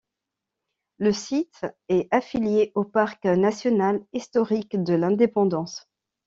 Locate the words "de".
4.83-4.95